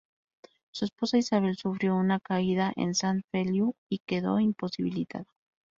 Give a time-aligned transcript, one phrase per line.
[0.73, 5.27] Su esposa Isabel sufrió una caída en Sant Feliu y quedó imposibilitada.